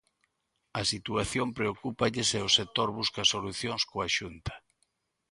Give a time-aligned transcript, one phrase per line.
[0.79, 4.53] A situación preocúpalles e o sector busca solucións coa Xunta.